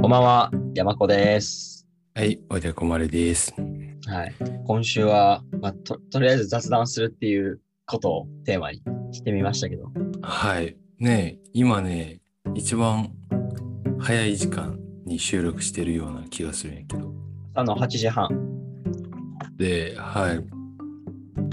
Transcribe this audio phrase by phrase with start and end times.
[0.00, 1.86] こんばんは、山子です。
[2.14, 3.54] はい、おいでこまれです。
[4.06, 4.34] はい。
[4.66, 8.82] 今週は、まあ、と、とりあえず雑談するっていうことをテーマに
[9.12, 9.90] してみましたけど。
[10.22, 10.76] はい。
[10.98, 12.20] ねえ今ね、
[12.54, 13.10] 一番
[13.98, 17.12] 早い時間に収録してるような気がするんやけど。
[17.54, 18.28] 朝の8時半。
[19.56, 20.44] で、はい。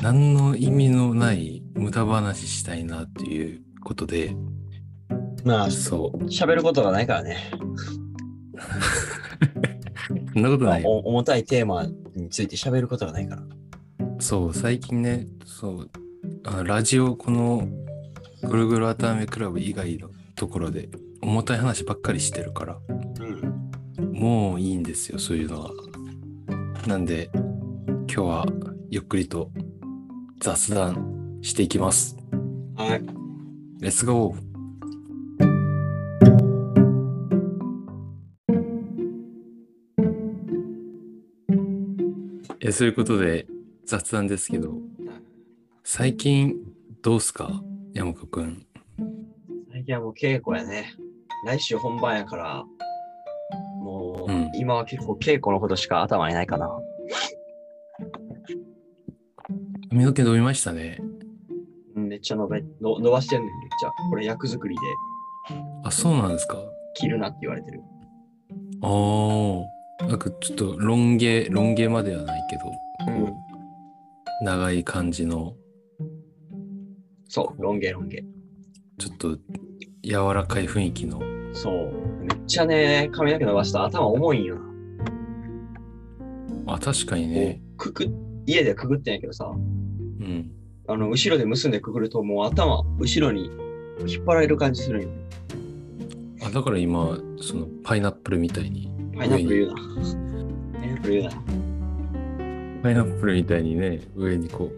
[0.02, 4.36] 何の意味のない無駄話したいなっていうことで、
[5.44, 6.18] まあ、そう。
[6.26, 7.38] 喋ることがないからね。
[10.34, 11.96] そんなことない重たいテーマに
[12.32, 13.44] ついて喋ることがないから。
[14.20, 15.90] そう、最近ね、そう、
[16.46, 17.68] あのラジオ、この
[18.44, 20.90] ぐるぐるあためクラブ以外のところで
[21.22, 22.78] 重たい話ばっかりしてるから。
[24.00, 24.14] うん。
[24.14, 25.72] もういいんですよ、そういうのは。
[26.88, 28.46] なんで、今日は
[28.90, 29.52] ゆっくりと
[30.40, 32.18] 雑談していきます。
[32.76, 33.02] はい。
[33.80, 34.51] レッツゴー
[42.72, 43.48] えそういうことで
[43.86, 44.74] 雑談ですけど、
[45.84, 46.56] 最近
[47.02, 47.62] どうすか？
[47.94, 48.66] 山子くん。
[49.74, 50.94] 最近はもう稽古やね。
[51.46, 52.64] 来週本番やから、
[53.82, 56.70] もう、うん今は結構稽古のことしか頭にないかな。
[59.90, 60.98] 髪の毛伸びましたね。
[61.98, 63.92] うんめっちゃ伸べの伸ばしてんねん、めっちゃ。
[64.10, 64.82] これ役作りで
[65.84, 66.58] あ、そうなんですか？
[66.96, 67.82] 切るなって言われてる。
[68.82, 68.90] ああ、
[70.08, 72.64] なんかちょっとロン毛、ロン毛まではないけど、
[73.08, 73.34] うん
[74.44, 75.56] 長い感じの、
[77.30, 78.24] そう、ロン毛ロン毛。
[78.98, 79.38] ちょっと
[80.04, 81.22] 柔らかい雰囲気の。
[81.54, 81.92] そう。
[82.24, 84.56] めっちゃね、髪の毛伸ばしたら頭重いんよ
[86.66, 86.74] な。
[86.74, 87.62] あ、確かにね。
[87.78, 88.08] くく、
[88.48, 90.52] 家でくぐってんやけどさ、うん。
[90.88, 93.52] あの、後ろで結んでくぐるともう頭、後ろに
[94.08, 95.10] 引っ張られる感じするんよ。
[96.44, 98.90] あ、だから今、そのパイナップルみたいに。
[99.22, 99.76] パイナップル言うな。
[100.80, 101.32] パイナップル言うな。
[102.82, 104.72] パイナップルみたいにね、上にこう。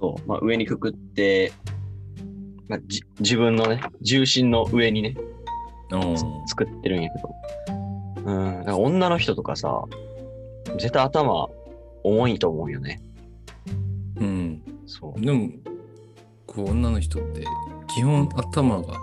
[0.00, 0.28] そう。
[0.28, 1.52] まあ、上にくくって、
[2.66, 5.16] まあ、じ自分のね、重心の上にね、
[5.92, 6.16] うん。
[6.48, 7.18] 作ってるんやけ
[8.24, 8.32] ど。
[8.32, 8.58] うん。
[8.58, 9.84] だから女の人とかさ、
[10.72, 11.48] 絶対頭
[12.02, 13.00] 重いと思うよね。
[14.16, 14.62] うん。
[14.88, 15.20] そう。
[15.20, 15.48] でも、
[16.44, 17.44] こう、女の人って、
[17.86, 18.94] 基本頭が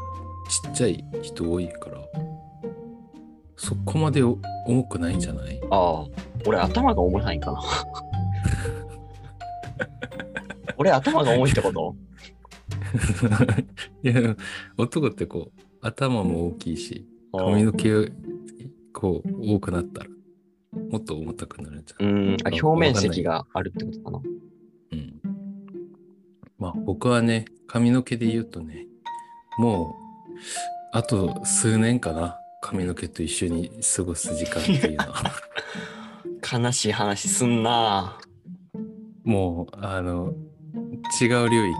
[0.49, 2.04] ちっちゃい人多いから、
[3.57, 5.59] そこまでお重くないんじゃない？
[5.71, 6.05] ああ、
[6.45, 7.61] 俺頭が重いんかな。
[10.77, 11.95] 俺頭が重いってこと？
[14.03, 14.35] いや、
[14.77, 18.11] 男ってこう、頭も大きいし、髪の毛が
[18.93, 20.09] こう多くなったら、
[20.91, 22.13] もっと重たくなるんじゃうない？
[22.35, 24.21] ん、あ表面積があるってことかな。
[24.91, 25.21] うん。
[26.57, 28.87] まあ僕はね、髪の毛で言うとね、
[29.57, 29.93] もう、
[30.91, 35.31] あと数年かな、髪の毛と一緒に過ごす時間っていうのは。
[36.51, 38.17] 悲しい話すんな
[39.23, 40.33] もう、あの、
[41.21, 41.75] 違う領域に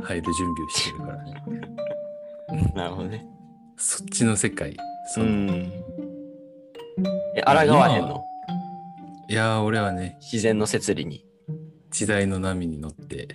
[0.00, 1.42] 入る準備をしてるからね。
[2.72, 3.26] なるほどね。
[3.76, 4.76] そっちの世界。
[5.12, 5.28] そうう。
[5.28, 5.72] ん。
[7.34, 8.24] え、抗わへんの？
[9.28, 11.26] いやー、俺はね、自然の摂理に
[11.90, 13.28] 時代の波に乗って、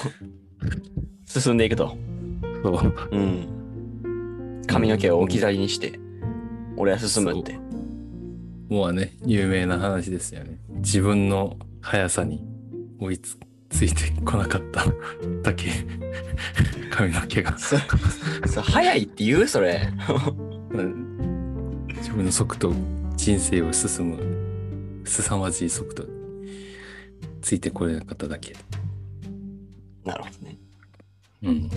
[1.24, 1.96] 進んでいくと。
[2.62, 2.94] そう。
[3.12, 4.62] うん。
[4.66, 6.01] 髪の毛を置き去りにして、
[6.82, 7.56] 俺は進むって。
[8.68, 10.58] もうね、有名な話ですよね。
[10.78, 12.42] 自分の速さに
[12.98, 13.38] 追いつ
[13.70, 14.84] ついてこなかった
[15.44, 15.70] だけ、
[16.90, 17.56] 髪の毛が。
[17.56, 17.76] そ
[18.48, 19.88] そ早いって言うそれ。
[20.72, 22.74] うん自分の速度、
[23.14, 26.10] 人生を進む、凄まじい速度に
[27.42, 28.56] ついてこれなかっただけ。
[30.04, 30.58] なるほどね。
[31.44, 31.70] うん。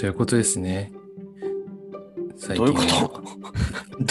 [0.00, 0.92] そういうことですね。
[2.38, 3.22] 最どういうこはと？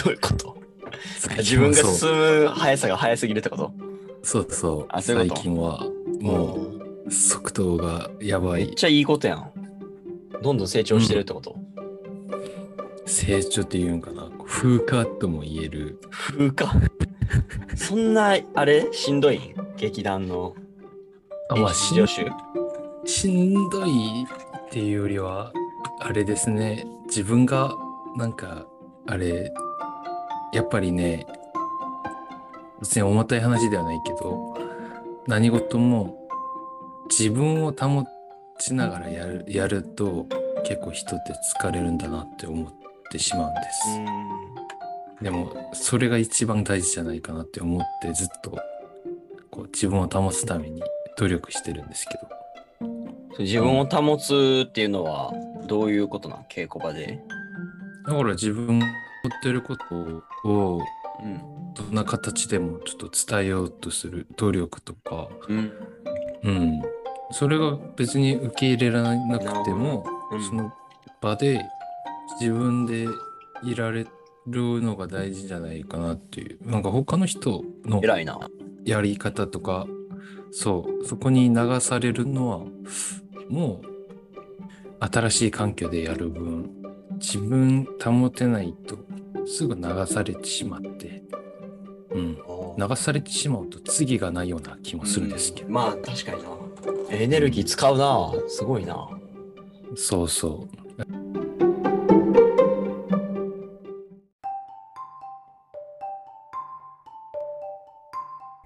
[0.04, 0.56] どういうこと？
[1.18, 3.74] 最自分が進む速さが速すぎるってこと？
[4.22, 4.86] そうそう。
[4.90, 5.84] あそう最近は
[6.22, 6.60] も
[7.08, 8.66] う速度がやばい。
[8.68, 9.52] めっちゃいいことやん。
[10.44, 11.56] どんどん成長してるってこと、
[13.08, 14.30] 成長っていうんかな。
[14.46, 16.00] 風化とも言える。
[16.12, 16.72] 風化？
[17.76, 18.88] そんな、あれ？
[18.92, 19.38] しんどい？
[19.38, 20.54] ん劇団の
[21.50, 21.74] あまあ。
[21.74, 25.52] しんどいっていうよりは、
[26.00, 26.86] あれですね。
[27.08, 27.76] 自分が
[28.16, 28.66] なんか
[29.06, 29.52] あれ
[30.54, 31.26] やっぱりね
[32.80, 34.56] 別に重たい話ではないけど
[35.28, 36.18] 何事も
[37.10, 38.06] 自分を保
[38.60, 40.26] ちながらやるやると
[40.66, 42.74] 結構人って疲れるんだなって思っ
[43.12, 45.24] てしまうんです。
[45.24, 48.52] でもそれが一番大事じゃないかなって思ってずっと
[49.52, 50.82] こう自分を保つために
[51.18, 52.18] 努力してるんですけ
[52.88, 55.34] ど自分を保つっていうのは
[55.70, 57.20] どういうことなん稽古場で。
[58.06, 60.82] だから自分が思ってることを
[61.24, 61.60] うん。
[61.74, 65.72] どんな形でもちょっと伝えようとする努力とか、うん。
[66.44, 66.82] うん、
[67.32, 70.74] それが別に受け入れられなくても、うんその
[71.22, 71.66] 場で
[72.40, 73.08] 自分で
[73.64, 74.06] いられ
[74.48, 78.40] るのが大事じゃないかなっていうなんか他の人の偉いな。
[78.86, 79.86] やり方とか
[80.52, 82.60] そうそこに流されるのは
[83.50, 83.89] もう
[85.00, 86.70] 新しい環境でやる分
[87.20, 88.98] 自分保てないと
[89.46, 91.24] すぐ流されてしまって、
[92.12, 92.38] うん、
[92.78, 96.50] 流されてしまうと次がないような気もするんですけど、まあ確かにな。
[97.12, 98.32] エネルギー使うな。
[98.48, 99.10] すごいな。
[99.96, 100.80] そうそう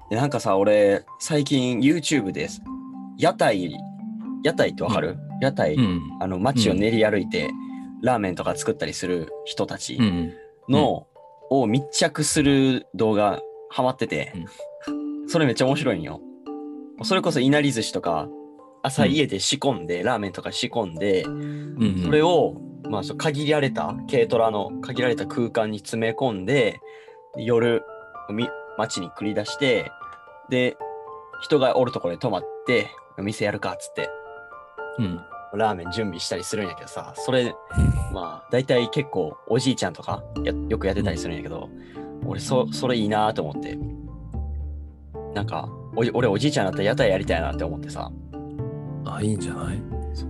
[0.10, 2.62] でなんかさ、俺、最近 YouTube です。
[3.18, 3.76] 屋台、
[4.44, 6.02] 屋台ってわかる、屋台、うん。
[6.20, 7.52] あの、街を練り歩いて、
[8.02, 10.34] ラーメンとか作ったりする人たちうん。
[10.70, 11.08] の、
[11.50, 14.34] を密着する動画ハマってて、
[15.28, 16.22] それめっちゃ面白いんよ。
[17.04, 18.28] それこそいなり寿司とか、
[18.82, 22.56] 朝うん家で仕込んで、ラーメンとか仕込んで、うんそれを、
[22.90, 26.80] まあ、限られた軽トラの限られた空間に詰め込んで
[27.38, 27.82] 夜
[28.30, 28.48] み
[28.78, 29.90] 街に繰り出して
[30.50, 30.78] で
[31.42, 34.10] 人がおるところに泊まって店やるかっつって。
[35.00, 35.20] うん
[35.58, 37.54] ラーメン準備したりするんやけどさそれ
[38.12, 41.70] まあ大体結構おじいちゃんとかやよくやってたりするんやけど、
[42.26, 43.78] 俺そそれいいなと思って。
[45.34, 48.12] なんかおじ俺おじいちゃんだったら屋台やりたいなって思ってさ。
[49.06, 49.82] あいいんじゃない？
[50.14, 50.30] そう。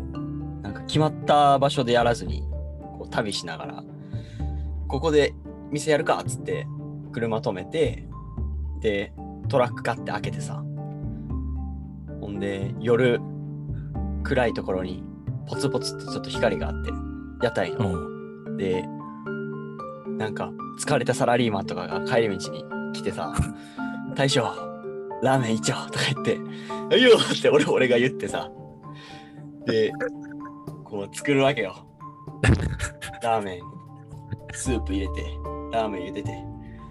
[0.61, 2.41] なんか決まった場所でやらずに
[2.97, 3.83] こう旅しながら
[4.87, 5.33] ここで
[5.71, 6.65] 店やるかっつって
[7.11, 8.07] 車止めて
[8.79, 9.13] で
[9.49, 10.63] トラック買って開けてさ。
[12.21, 13.19] ほんで夜
[14.23, 15.03] 暗いところに
[15.47, 16.91] ポツポツってちょっと光があって
[17.41, 18.83] 屋台うの、んで
[20.17, 22.63] なんか疲れたサラリーマンとかが帰り道に
[22.93, 23.33] 来てさ
[24.15, 24.43] 「大将
[25.23, 26.37] ラーメン一丁」とか言って
[26.89, 28.49] 「はいよ!」って俺俺が言ってさ
[29.65, 29.91] で
[30.83, 31.75] こう作るわけよ
[33.23, 33.59] ラーメン
[34.53, 35.23] スープ入れて
[35.71, 36.31] ラーメン茹でて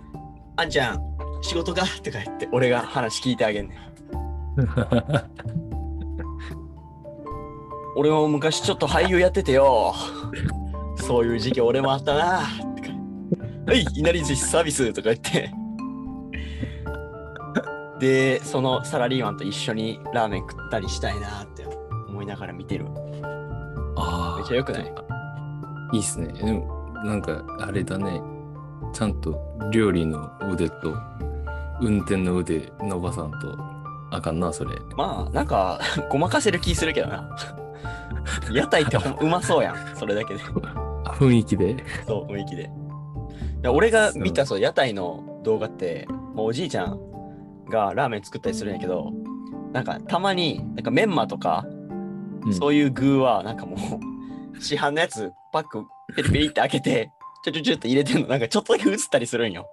[0.57, 1.01] 「あんちゃん
[1.43, 3.79] 仕事か?」とか言って俺が話聞いてあげんねん
[7.95, 9.95] 俺も昔ちょっと俳優やっててよ。
[10.97, 12.41] そういう時期俺もあったな。
[13.67, 15.51] はいいなり寿司サービスとか言って。
[17.99, 21.65] でそのサラリーマンと一緒にラーメン食ったりしたいなって
[22.09, 22.87] 思いながら見てる。
[23.97, 24.93] あめっちゃ良くない？
[25.93, 26.33] いいっすね。
[26.33, 28.21] でもなんかあれだね。
[28.93, 29.39] ちゃんと
[29.71, 30.95] 料理の腕と
[31.81, 33.57] 運転の腕伸ばさんと
[34.11, 34.77] あかんなそれ。
[34.97, 35.81] まあなんか
[36.11, 37.37] ごまかせる気するけどな
[38.53, 40.41] 屋台ってうまそうやんそれだけで。
[41.05, 41.77] あ 雰囲気で。
[42.07, 42.71] そう雰囲気で。
[43.69, 46.99] 俺が見たそう屋台の動画ってもうおじいちゃん
[47.69, 49.13] がラーメン作ったりするんやけど
[49.73, 51.65] なんかたまになんかメンマとか、
[52.45, 52.55] うん。
[52.55, 53.79] そういう具はなんかもう
[54.61, 55.85] 市販のやつパック
[56.17, 57.11] ペリペリって開けて
[57.45, 59.67] ちょちょちょって入れてんのなんかちょっとだけ映ったりするんよ。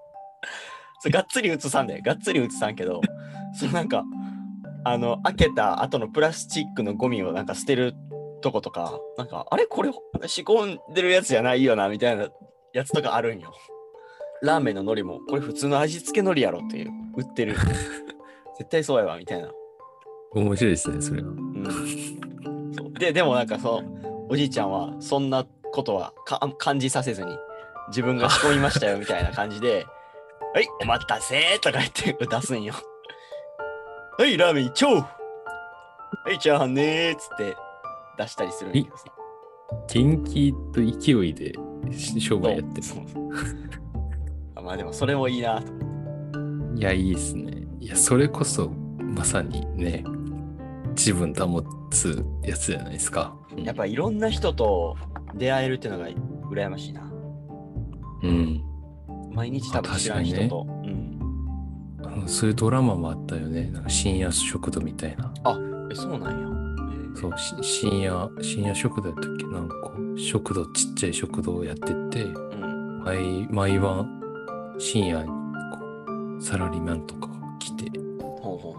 [0.99, 3.01] それがっつり映さんでがっつり映さんけど
[3.53, 4.03] そのなんか
[4.83, 7.95] あの開けた後のプラスチックのゴミをなんか捨てる
[8.41, 9.65] とことかなんかあれ？
[9.65, 9.91] これ
[10.27, 12.27] 仕込んでるやつじゃないよなみたいな
[12.73, 13.53] やつとかあるんよ。
[14.41, 16.91] ラーメンの海苔もこれ普通の味付け海苔やろっていう。
[17.17, 17.55] 売ってる。
[18.57, 19.49] 絶対そうやわみたいな。
[20.31, 21.29] 面白いですねそれは。
[21.29, 21.65] うん。
[22.75, 27.35] そうででもなんかそのおじいちゃんはそんなことはか感じさせずに
[27.89, 29.85] 自分が仕込みましたよみたいな感じで
[30.53, 32.73] 「はいお待たせ」とか言って出すんよ。
[34.17, 35.07] はいラーメン一丁は
[36.31, 37.55] いチャーハンねーっつって
[38.19, 39.05] 出したりするんやけどさ。
[39.87, 41.53] 元気と勢いで
[41.91, 43.29] し商売やってるそうそう
[44.55, 45.71] あまあでもそれもいいなと。
[46.75, 50.03] いやいいっすねいやそれこそまさにね
[50.91, 51.61] 自分保
[51.91, 54.95] つやつじゃないですか、うんやっぱいろんな人と
[55.35, 56.07] 出会えるっていうのが
[56.49, 57.11] 羨ましいな。
[58.23, 58.63] うん
[59.33, 60.65] 毎日多分知らん人と。
[60.83, 61.19] うん。
[62.25, 65.33] そういうドラマもあったよねなんか深夜食堂みたいな
[65.91, 66.58] え、そうなんや。
[67.19, 69.45] えーそう、し深夜、深夜食堂やったっけ？
[69.47, 69.75] なんか、
[70.17, 73.03] 食堂、ちっちゃい食堂をやってて、うん。
[73.03, 74.21] 毎、毎晩、
[74.77, 75.33] 深夜にこ
[76.37, 78.73] う、サラリーマンとかが来て、ほうほうほ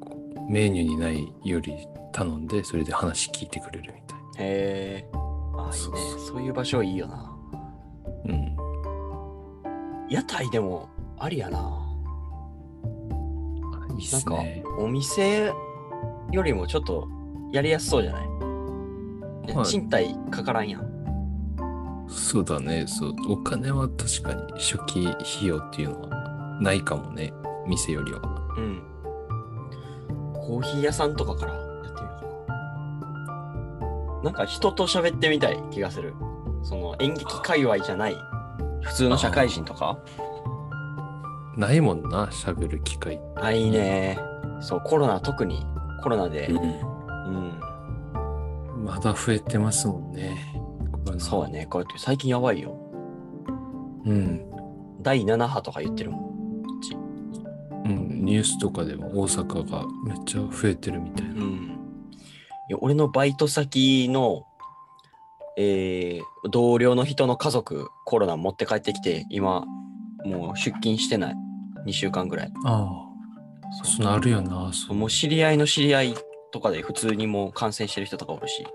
[0.00, 0.16] こ
[0.48, 1.74] うメニューにないより
[2.12, 4.22] 頼んで、それで話聞いてくれるみたいう。
[4.38, 5.10] へえ。
[5.56, 6.42] あ、いいそうねそう。
[6.42, 7.16] いう場所いいよな。
[7.16, 7.36] な。
[8.26, 8.56] うん。
[10.08, 11.58] 屋台でもありやな。
[11.58, 11.62] あ
[13.98, 15.52] いいっなんかすね。、お店
[16.30, 17.08] よりもちょっと
[17.52, 18.36] やりやすそうじゃない、はい
[19.64, 22.06] 賃貸かからんやん。
[22.08, 22.84] そうだね。
[22.86, 23.14] そう。
[23.28, 27.32] お金は確かに初期費用っていうのはないかもね。
[27.66, 28.20] 店よりは。
[28.56, 28.82] うん。
[30.34, 32.54] コーヒー屋さんとかからやってみようか
[34.18, 34.22] な。
[34.24, 36.14] なんか人と喋ってみたい気がする。
[36.62, 38.16] その演劇界隈じゃない
[38.82, 39.96] 普通の社会人とか？
[41.56, 43.20] ないもんな、喋る機会。
[43.36, 44.18] あ、いいね。
[44.60, 45.64] そう、コロナ特に
[46.02, 46.48] コロナで。
[46.48, 46.95] うん。
[48.86, 50.36] まだ増えてますもんね。
[51.18, 51.48] そうや。
[51.48, 51.66] ね。
[51.66, 52.76] こうやって最近やばいよ。
[54.04, 54.46] うん。
[55.02, 56.26] 第7波とか言ってるもん。
[57.84, 58.24] うん。
[58.24, 61.34] ニュースとかでも大阪がめっちゃ増えてるみたいな。
[61.34, 61.78] うん。
[62.68, 64.44] いや俺のバイト先の、
[65.56, 69.64] えー同僚の人の家族、コロナ持って帰ってきて、今、
[70.24, 71.34] もう出勤してない。
[71.86, 72.52] 2週間ぐらい。
[72.64, 73.06] ああ。
[73.84, 74.70] そんなあるよな。
[74.72, 76.14] そもう知り合いの知り合い
[76.56, 78.66] とかで普通にもう感染してる人とかおるし。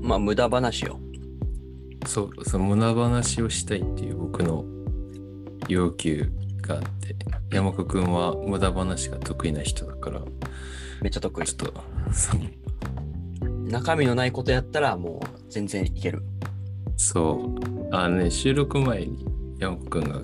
[0.00, 0.98] まあ無駄話よ。
[2.06, 4.64] そう、その無駄話をしたいっていう僕の
[5.68, 6.28] 要求
[6.60, 7.14] があって、
[7.52, 10.20] 山岡くんは無駄話が得意な人だから、
[11.00, 11.68] めっちゃ得意ちょ。
[11.68, 11.80] っと、
[13.70, 16.22] 中身のないことやったらもう全然いける。
[16.96, 17.94] そう。
[17.94, 19.26] あのね、収録前に
[19.58, 20.22] 山岡くんがこ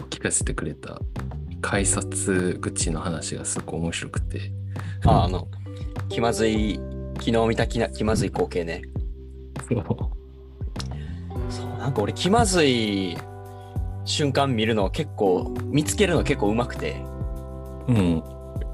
[0.00, 1.00] う聞かせてくれた
[1.60, 4.50] 改札口の話がすごく面白くて、
[5.04, 5.46] ああの、
[6.08, 6.80] 気まずい、
[7.20, 8.82] 昨日見た気な気まずい光景ね。
[9.68, 9.84] そう。
[11.48, 13.16] そう、なんか俺気まずい
[14.04, 17.00] 瞬間見るの結構、見つけるの結構うまくて、
[17.86, 18.24] うん。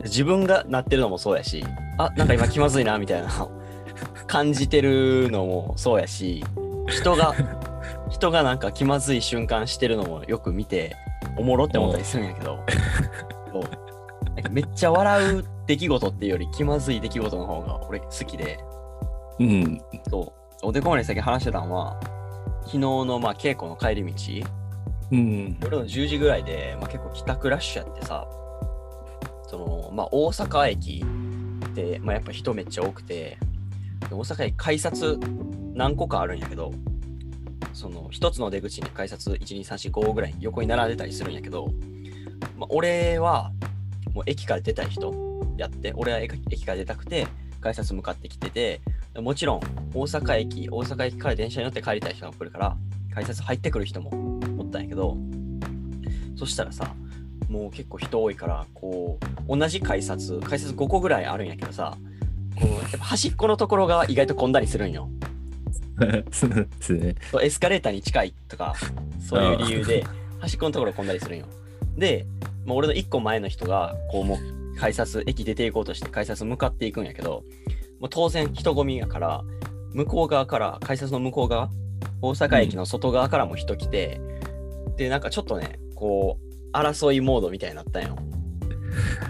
[0.04, 1.62] 自分がなってるのもそうやし、
[1.98, 3.28] あ、なんか今気まずいな、みたいな
[4.32, 6.42] 感じてるのもそうやし、
[6.88, 7.34] 人が、
[8.08, 10.96] 人がなんか気まずい瞬間してるのもよく見て、
[11.36, 12.60] おもろって思ったりするんやけど、
[14.50, 18.58] めっちゃ笑う出来事っていうより気まずい出来事の方が俺好きで、
[19.38, 19.82] うん。
[20.08, 22.00] そう、おでこまで先話してたのは、
[22.60, 24.48] 昨日のまあ稽古の帰り道、
[25.10, 25.58] うん。
[25.60, 28.26] 夜の10時ぐらいで、まあ、結構帰宅ラッシュやってさ、
[29.46, 31.04] その、まあ、大阪駅
[31.66, 33.51] って、まあ、やっぱ人めっちゃ多くて、で
[34.10, 35.18] 大阪駅改札
[35.74, 36.72] 何個かあるんやけど、
[37.72, 41.68] その一つの出口に改札1、2、3、4、5ぐらい横に並んでたりするんやけど、
[42.58, 43.52] まあ、俺は
[44.14, 45.12] もう駅から出たい人
[45.56, 47.26] やって、俺は駅駅から出たくて
[47.60, 48.80] 改札向かってきてて、
[49.16, 49.60] もちろん
[49.94, 52.76] 大阪駅、大阪駅から電車に乗って帰りたい人が来るから、
[53.14, 55.16] 改札入ってくる人もおったんやけど、
[56.36, 56.94] そしたらさ、
[57.48, 59.18] もう結構人多いから、こ
[59.48, 61.96] う、同じ改札、改札5個ぐらいあるんやけどさ、
[62.56, 65.08] こうやっぱ端っこのところが意外と混んだりするんよ。
[66.30, 67.14] そうですね。
[67.30, 68.74] そうエスカレーターに近いとか、
[69.20, 70.04] そういう理由で、
[70.38, 71.46] 端っこのところ混んだりするんよ。
[71.96, 72.26] で、
[72.64, 77.44] まあ、俺の1個前の人が、こうもう改札、駅出ていこうとして改札向かっていくんやけど、
[78.00, 79.44] もう当然人混みやから、
[79.92, 81.70] 向こう側から、改札の向こう側、
[82.20, 84.20] 大阪駅の外側からも人来て、
[84.96, 88.16] で、なんかちょっとね、こう、争いモードみたいになったんよ。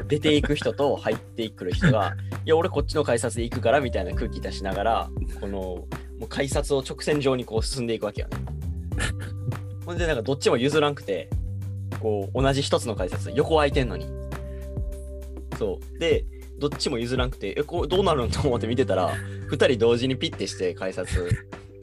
[0.09, 2.15] 出ていく人と入ってくる人が、
[2.45, 5.87] いや、俺こっちの改札で行くからみたいな空気出しながら、この、も
[6.23, 8.37] う改札を直線上にこう進んでいくわけよね。
[9.87, 11.29] ほんで、なんかどっちも譲らんくて、
[12.01, 14.07] こう、同じ一つの改札、横空いてんのに。
[15.59, 15.99] そう。
[15.99, 16.25] で、
[16.59, 19.13] どっちも譲らんくて、え、これどうなるんと思って見てたら、
[19.49, 21.29] 二人同時にピッてして改札。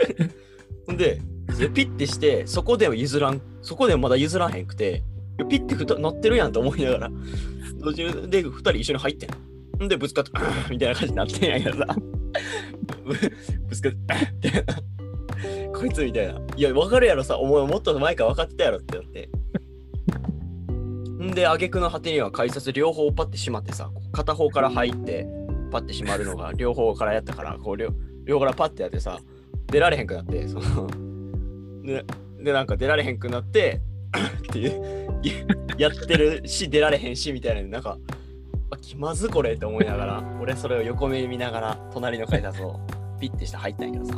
[0.87, 1.19] ほんで、
[1.57, 5.03] でピッてして、そこでは譲らん、そこでもまだ譲らへんくて、
[5.45, 7.11] ピッてふたなってるやんと思いながら、
[7.79, 9.83] 同時にで、二人一緒に入ってん。
[9.83, 10.31] んで、ぶつかって、
[10.69, 11.95] みたいな感じになってんやけどさ。
[13.67, 16.39] ぶつかって、っ てこいつみたいな。
[16.55, 19.29] いや、わかるやろさ、お前もっと前から分かってたやろってなって。
[21.23, 25.27] んで、挙句の果てには改札両方パッて閉まってさ、片方から入って、
[25.71, 27.93] パッて閉まるのが両方からやったから、こう両
[28.25, 29.19] 両方からパッてやってさ、
[29.67, 30.87] 出られへんくなって、その、
[31.83, 32.05] で、
[32.41, 33.81] でなんか出られへんくなって、
[34.39, 34.98] っていう、
[35.77, 37.97] やってるし、出られへんし、みたいな、なんか、
[38.71, 42.79] あ気まずこれって思いながら、俺それを横目に見ながら、隣の改札を
[43.19, 44.13] ピッてして入ったんやけどさ。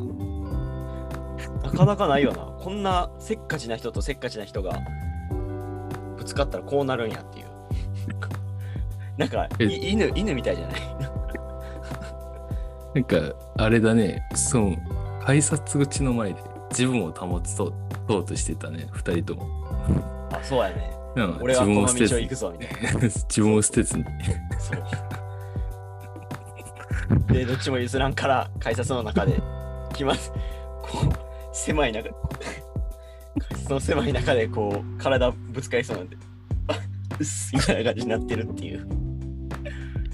[1.63, 2.39] なかなかないよな。
[2.59, 4.79] こんなせっかちな人とせっかちな人が
[6.17, 7.45] ぶつかったらこうなるんやっていう。
[9.17, 10.81] なんか犬犬みたいじゃない？
[12.95, 14.75] なんか、あれだね、その、
[15.23, 16.41] 改札口の前で
[16.71, 17.71] 自分を保つと、
[18.07, 19.47] とうとしてたね、二人とも。
[20.41, 20.91] あ、そうやね。
[21.15, 22.99] うん俺はこの自分を捨てず道を行くぞみたいな。
[23.01, 24.05] 自分を捨てずに。
[24.59, 24.83] そう。
[27.33, 29.41] で、どっちも譲らんから改札の中で
[29.93, 30.31] 来ます。
[30.81, 31.09] こう、
[31.53, 32.15] 狭い中、改
[33.57, 36.17] 札の狭い中でこう、体ぶつかりそうなんで、
[36.67, 36.73] あ
[37.19, 38.87] うっすみたいな感じになってるっていう。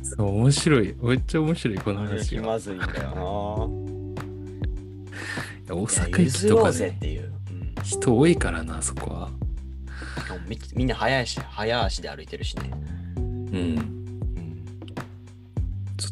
[0.04, 0.96] そう、面白い。
[1.00, 2.42] めっちゃ面白い、この話が。
[2.42, 2.92] 気まずいんだよ
[5.70, 5.82] 大な。
[5.86, 7.34] 阪駅譲とかねっ、ていう。
[7.52, 9.30] うん人多いからな、そこは。
[10.48, 12.72] みみんな早いし、早足で歩いてるしね。
[13.18, 13.54] うん。
[13.54, 13.98] うん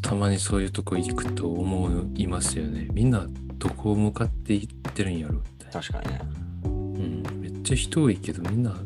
[0.05, 2.87] たまにそういうとこ行くと思いますよね。
[2.93, 5.81] みんなどこ向かって行ってるんやろみたいな。
[5.81, 6.21] 確かにね。
[6.63, 7.41] うん。
[7.41, 8.77] めっちゃ人多いけど、みんな、だ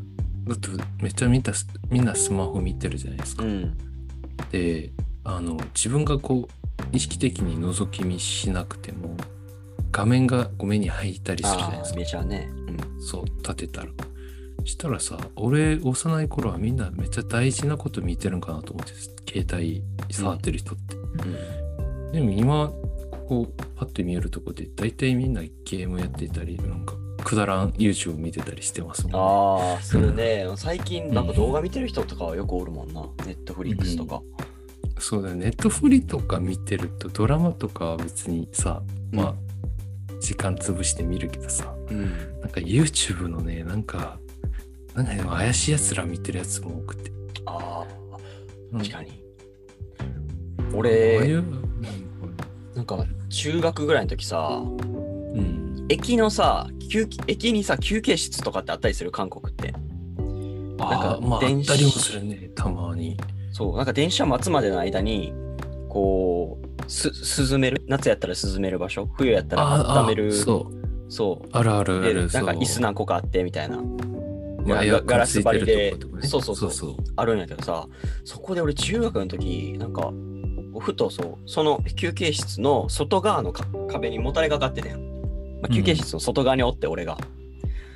[0.55, 0.69] って
[1.01, 1.53] めっちゃみんな
[1.89, 3.43] みんなスマホ見てるじゃないですか。
[3.43, 3.77] うん。
[4.49, 4.93] で、
[5.25, 9.17] あの、自分がこう、意識的に覗き見しなくても、
[9.91, 11.99] 画面がこう目に入ったりするじゃないですか。
[11.99, 12.49] めちゃね。
[12.49, 13.01] うん。
[13.01, 13.89] そう、立てたら。
[14.65, 18.93] したらさ、俺、幼い頃はみんなめっちゃ大事なこと見てるんかなと思って、
[19.31, 20.95] 携帯触ってる人って。
[22.11, 29.17] でも今、ここ、パッて見えるとこで、大体みんなゲームやってたり、なんか、くだらん YouTube 見てたりしてますもん、ね。
[29.19, 33.01] ああ、それね、最近なんか動画見てる人とかはよくおるもんな。
[33.25, 34.21] ネットフリックスとか。
[34.97, 39.35] そうだよ、ネットフリとか見てると、ドラマとかは別にさ、まあ、
[40.19, 42.09] 時間潰して見るけどさ、うん。
[42.41, 44.19] なんか YouTube のね、なんか、
[45.03, 47.11] なんかでも怪しいやつら見てるやつも多くて。
[47.45, 48.17] ああ、
[48.73, 49.23] うん確かに。
[49.99, 50.05] ああ
[50.63, 51.43] い俺、う、
[52.75, 54.67] なんか中学ぐらいの時さ、う
[55.41, 55.85] ん。
[55.87, 59.11] 駅のさ、休駅にさ、休憩室とかってあったりする？
[59.11, 59.73] 韓国って。
[60.81, 63.15] あなんかあ、まあ、電子たりもするね、たまに。
[63.53, 65.33] そう、なんか電車待つまでの間に、
[65.87, 67.09] こう、す、
[67.53, 67.81] 涼める？
[67.87, 69.07] 夏やったら涼める場所？
[69.17, 70.33] 冬やったらあ温める？
[70.33, 71.11] そう。
[71.11, 71.49] そう。
[71.53, 72.27] あるあるあで、る。
[72.33, 73.77] なんか椅子何個かあってみたいな、
[74.69, 76.27] まあガガラス張りでね。
[76.27, 76.71] そうそうそう。
[76.71, 77.87] そうあるんやけどさ、
[78.23, 80.11] そこで俺中学の時、なんか、
[80.79, 85.09] ふとそう、その休憩室の外側のか壁にもたれかかっててん。
[85.61, 87.17] まあ、休憩室の外側におって、俺が。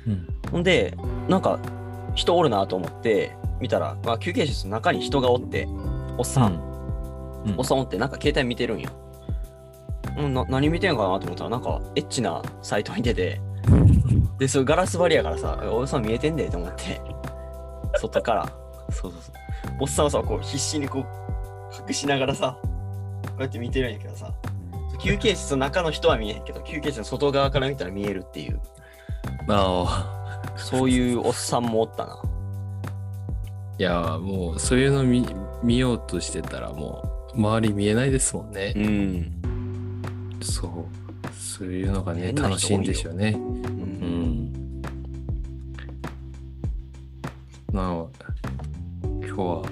[0.06, 0.26] うん。
[0.50, 0.96] ほんで、
[1.28, 1.58] なんか、
[2.14, 5.66] 人おるなと思って、見たら、まあ、休憩室の中に人がおって、
[6.18, 7.54] おっさん、うん。
[7.56, 8.90] おっさんおって、なんか携帯見てるんよ。
[10.18, 13.40] うん、な何見てんかなと思ったら、なんか、エッチなサイトに出て、
[14.38, 17.00] で、それガラス張りやからさ、おっさん見えてんでと思って、
[17.98, 18.48] 外から、
[18.90, 19.34] そうそうそう。
[19.80, 21.04] おっさんはさ、こう、必死にこう、
[21.88, 22.68] 隠しながらさ、こ
[23.38, 24.32] うやって見てるんやけどさ、
[25.00, 28.60] 休憩室の中の人は見えへんけど、休憩室の外側から見たら見えるっていう、
[29.48, 30.58] ああ。
[30.58, 32.22] そういうおっさんもおったな。
[33.78, 35.26] いや、もう、そういうの見
[35.62, 38.72] 見ようとしてたら、もう、周り見えないですもんね。
[38.72, 39.32] ん。
[40.42, 41.03] そう。
[41.56, 43.30] そういうのがね、楽しいんでしょうね。
[43.30, 43.38] う。
[43.38, 43.52] うん
[44.48, 44.82] ん。
[47.72, 48.06] なあ、
[49.02, 49.62] 今日は、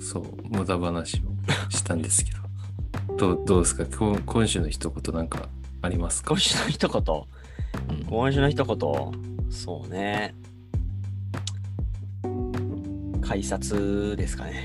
[0.00, 2.32] そう、無駄話をしたんですけ
[3.08, 3.86] ど、 どうどうですか？
[3.86, 5.48] 今今週の一言なんか
[5.80, 6.28] ありますか？
[6.32, 7.02] 今週の一言？
[7.88, 8.76] うん今週の一言？
[9.50, 10.34] そうね。
[13.22, 14.62] 改札ですかね。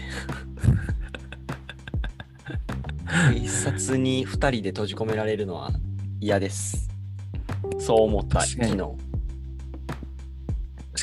[3.07, 5.71] 改札に2人で閉じ込められるのは
[6.21, 6.89] 嫌です。
[7.79, 8.75] そう思った、昨日。
[8.75, 8.97] 確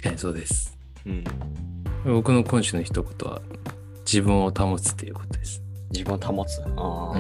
[0.03, 0.77] かにそうです。
[1.07, 1.25] うん。
[2.05, 3.41] 僕の今週の一言は、
[4.05, 5.63] 自分を保つということです。
[5.91, 6.61] 自分を保つ。
[6.61, 7.15] ああ、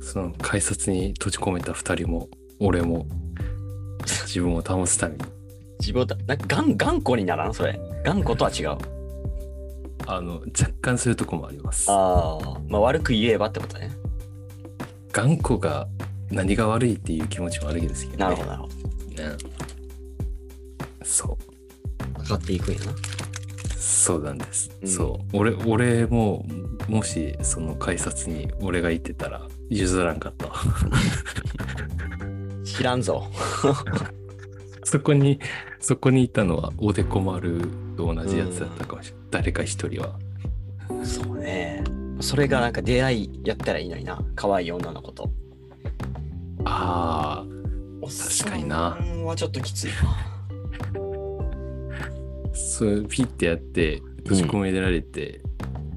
[0.00, 2.28] その改札に閉じ込めた二人も、
[2.60, 3.06] 俺も、
[4.06, 5.24] 自分を保つために、
[5.80, 7.54] 自分をた、なんか頑頑固にならん？
[7.54, 7.80] それ。
[8.04, 8.78] 頑固とは違う。
[10.06, 11.90] あの、若干そういうとこもあります。
[11.90, 13.90] ああ、まあ悪く言えばってことね。
[15.12, 15.88] 頑固が
[16.30, 18.24] 何が悪いっていう気持ちもあるけどですけどね。
[18.24, 18.74] なるほど、なるほど。
[18.74, 19.36] ね
[21.02, 21.38] そ
[22.06, 22.18] う。
[22.18, 22.92] 分かっていくんやな。
[23.76, 24.70] そうなんです。
[24.82, 25.36] うんそう。
[25.36, 26.46] 俺、俺も、
[26.88, 30.54] もし、その改札に俺がいてたら、譲らんかったわ。
[32.64, 33.26] 知らんぞ。
[34.84, 35.38] そこに、
[35.80, 37.60] そこにいたのは、おでこ丸
[37.96, 39.26] と同じやつだったかもしれない。
[39.30, 40.18] 誰か一人は。
[41.04, 41.84] そうね。
[42.20, 44.22] それがなんか出会いやったらいいのにな。
[44.34, 45.30] 可愛い女の子と。
[46.64, 48.06] ああ、
[48.38, 49.94] 確かになはちょっときついな。
[52.52, 55.40] そう、ピッてやって、閉じ込められて、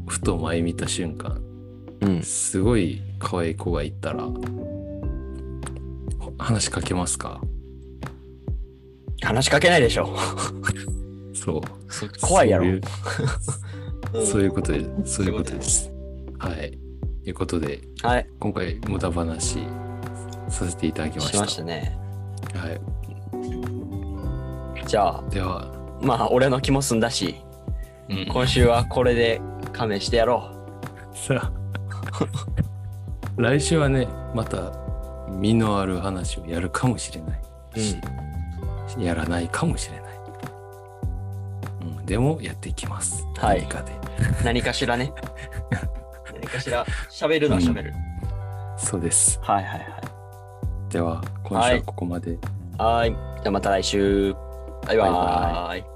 [0.08, 1.41] ふと前見た瞬間、
[2.02, 2.21] うん。
[2.21, 4.28] すごい可愛い子がいたら、
[6.38, 7.41] 話しかけますか？
[9.21, 10.15] 話しかけないでしょ。
[11.34, 11.62] そう。
[11.91, 12.65] そ怖いやろ。
[14.26, 15.91] そういう ことで、そういうことです。
[16.38, 16.78] はい。
[17.23, 19.60] ということで、はい、今回無駄話
[20.54, 21.28] させていただきまし。
[21.28, 21.98] したましたね。
[22.56, 22.80] はい。
[24.88, 27.36] じゃあ、では、まあ、俺の気も済んだし、
[28.10, 30.52] うん今週はこれで勘弁してやろ
[31.13, 31.52] さあ、
[33.38, 34.74] 来週はね、また
[35.30, 37.42] 身のある話をやるかもしれない。
[37.76, 37.80] う。
[37.80, 37.98] し
[39.00, 40.20] やらないかもしれない。
[41.82, 43.26] うん、でもやっていきます。
[43.38, 43.92] はい何かで。
[44.44, 45.13] 何かしらね。
[46.34, 47.94] 何かしら喋るのは喋る。
[48.78, 49.39] そうです。
[49.42, 50.12] はいはいはい。
[50.93, 52.38] では、今週はここまで。
[52.77, 53.10] はい。
[53.10, 54.32] じゃあまた来週。
[54.86, 55.92] バイババイーイ。